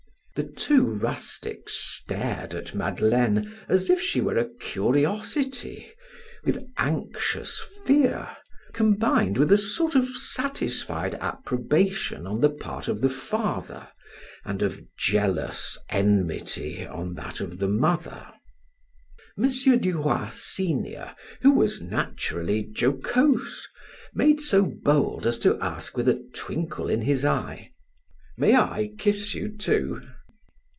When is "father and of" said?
13.09-14.79